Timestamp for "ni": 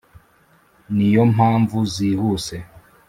0.95-1.07